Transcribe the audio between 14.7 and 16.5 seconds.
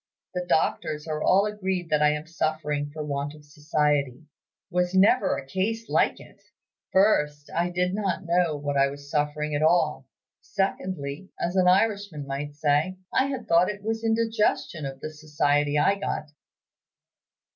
of the society I got."